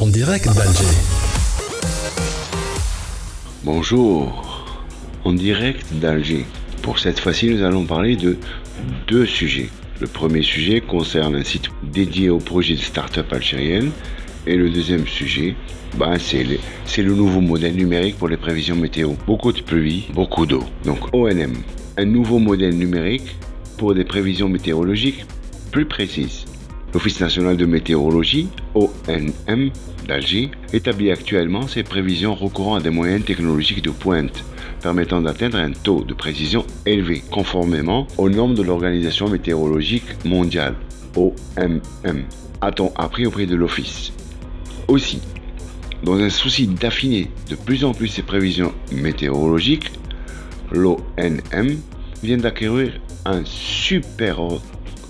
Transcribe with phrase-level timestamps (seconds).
[0.00, 0.84] En direct d'Alger.
[3.62, 4.66] Bonjour,
[5.24, 6.44] en direct d'Alger.
[6.82, 8.36] Pour cette fois-ci, nous allons parler de
[9.06, 9.68] deux sujets.
[10.00, 13.92] Le premier sujet concerne un site dédié au projet de start-up algérienne.
[14.48, 15.54] Et le deuxième sujet,
[15.96, 16.58] bah, c'est le,
[16.96, 19.12] le nouveau modèle numérique pour les prévisions météo.
[19.26, 20.64] Beaucoup de pluie, beaucoup d'eau.
[20.84, 21.54] Donc ONM,
[21.96, 23.36] un nouveau modèle numérique
[23.78, 25.24] pour des prévisions météorologiques
[25.70, 26.46] plus précises.
[26.94, 29.72] L'Office national de météorologie, ONM,
[30.06, 34.44] d'Alger, établit actuellement ses prévisions recourant à des moyens technologiques de pointe,
[34.80, 40.76] permettant d'atteindre un taux de précision élevé, conformément aux normes de l'Organisation météorologique mondiale,
[41.16, 41.80] OMM,
[42.60, 44.12] a-t-on appris auprès de l'Office.
[44.86, 45.20] Aussi,
[46.04, 49.90] dans un souci d'affiner de plus en plus ses prévisions météorologiques,
[50.70, 51.76] l'ONM
[52.22, 52.92] vient d'acquérir
[53.24, 54.40] un super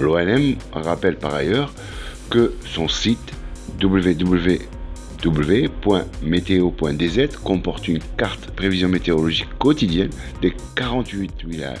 [0.00, 1.72] L'ONM rappelle par ailleurs
[2.30, 3.32] que son site
[3.82, 4.76] www.meteo.dz
[7.42, 11.74] comporte une carte prévision météorologique quotidienne des 48 wilayas,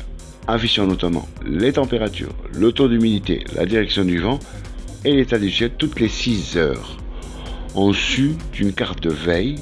[0.46, 4.38] affichant notamment les températures, le taux d'humidité, la direction du vent
[5.04, 6.98] et l'état du ciel toutes les 6 heures,
[7.78, 7.92] en
[8.52, 9.54] d'une carte de veille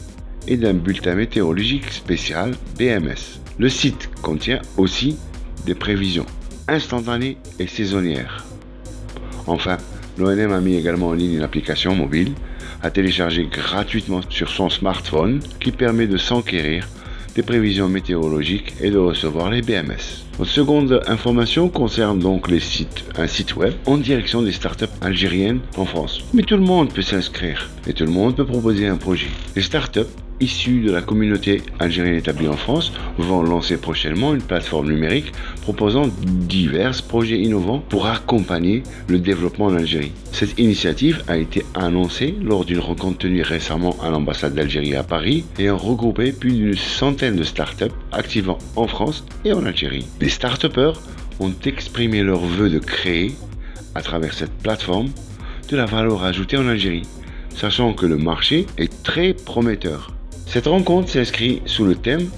[0.48, 3.40] et d'un bulletin météorologique spécial BMS.
[3.58, 5.18] Le site contient aussi
[5.66, 6.24] des prévisions
[6.66, 8.46] instantanées et saisonnières.
[9.46, 9.76] Enfin,
[10.16, 12.32] l'ONM a mis également en ligne une application mobile
[12.82, 16.88] à télécharger gratuitement sur son smartphone qui permet de s'enquérir
[17.34, 20.25] des prévisions météorologiques et de recevoir les BMS.
[20.38, 22.50] Notre seconde information concerne donc
[23.16, 26.20] un site web en direction des startups algériennes en France.
[26.34, 29.28] Mais tout le monde peut s'inscrire et tout le monde peut proposer un projet.
[29.54, 30.02] Les startups
[30.40, 35.32] issus de la communauté algérienne établie en France vont lancer prochainement une plateforme numérique
[35.62, 40.12] proposant divers projets innovants pour accompagner le développement en Algérie.
[40.32, 45.44] Cette initiative a été annoncée lors d'une rencontre tenue récemment à l'ambassade d'Algérie à Paris
[45.58, 50.06] et a regroupé plus d'une centaine de startups activant en France et en Algérie.
[50.26, 50.66] Les start
[51.38, 53.36] ont exprimé leur vœu de créer,
[53.94, 55.10] à travers cette plateforme,
[55.68, 57.06] de la valeur ajoutée en Algérie,
[57.54, 60.10] sachant que le marché est très prometteur.
[60.44, 62.28] Cette rencontre s'inscrit sous le thème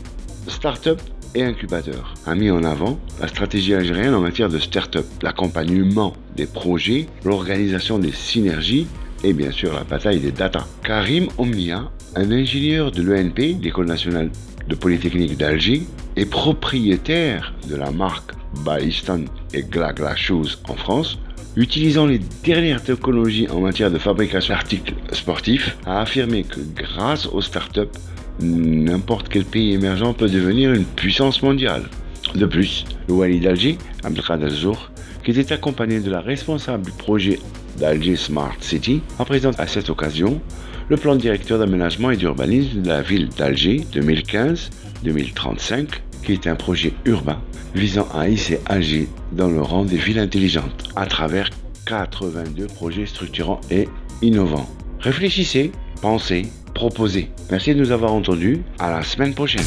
[0.48, 1.00] Startup
[1.34, 6.46] et incubateur, a mis en avant la stratégie algérienne en matière de start-up, l'accompagnement des
[6.46, 8.86] projets, l'organisation des synergies
[9.24, 10.66] et bien sûr la bataille des data.
[10.84, 14.30] Karim Omnia, un ingénieur de l'ENP, l'École nationale
[14.68, 15.82] de Polytechnique d'Alger,
[16.16, 18.32] est propriétaire de la marque
[18.64, 19.24] Baistan
[19.54, 21.18] et Glagla Shoes en France,
[21.56, 27.40] utilisant les dernières technologies en matière de fabrication d'articles sportifs, a affirmé que grâce aux
[27.40, 27.98] startups,
[28.40, 31.84] n'importe quel pays émergent peut devenir une puissance mondiale.
[32.34, 34.90] De plus, le Wali d'Alger, Abdelkader Zour,
[35.24, 37.38] qui était accompagné de la responsable du projet
[37.78, 40.40] d'Alger Smart City, a présenté à cette occasion
[40.88, 45.88] le plan directeur d'aménagement et d'urbanisme de la ville d'Alger 2015-2035,
[46.24, 47.40] qui est un projet urbain
[47.74, 51.50] visant à hisser Alger dans le rang des villes intelligentes à travers
[51.86, 53.88] 82 projets structurants et
[54.22, 54.68] innovants.
[55.00, 57.30] Réfléchissez, pensez, proposez.
[57.50, 58.62] Merci de nous avoir entendus.
[58.78, 59.64] À la semaine prochaine.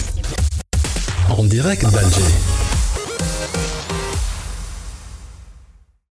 [1.30, 2.22] En direct d'Alger.